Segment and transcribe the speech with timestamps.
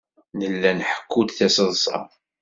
[0.37, 1.97] Nella nḥekku-d tiseḍsa.